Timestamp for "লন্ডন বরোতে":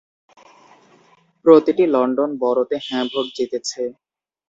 1.87-2.75